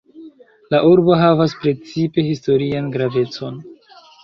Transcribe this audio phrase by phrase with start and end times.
[0.73, 3.63] La urbo havas precipe historian gravecon.